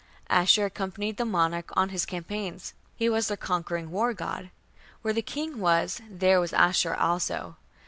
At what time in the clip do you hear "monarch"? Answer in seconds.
1.25-1.69